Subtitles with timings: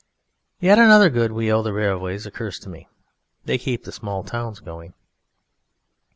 [0.59, 2.87] Yet another good we owe to railways occurs to me.
[3.45, 4.95] They keep the small towns going.